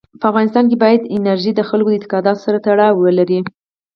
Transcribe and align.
په 0.19 0.25
افغانستان 0.31 0.65
کې 0.69 0.79
بادي 0.81 1.11
انرژي 1.17 1.51
د 1.55 1.61
خلکو 1.69 1.89
د 1.91 1.95
اعتقاداتو 1.95 2.43
سره 2.45 2.57
تړاو 2.67 3.07
لري. 3.19 3.39